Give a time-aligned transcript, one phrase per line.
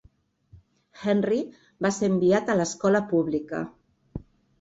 [1.03, 1.37] Henry
[1.85, 3.61] va ser enviat a l'escola pública.